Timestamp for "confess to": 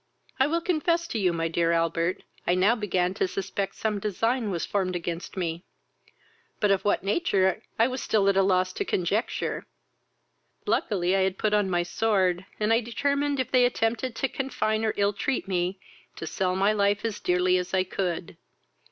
0.61-1.19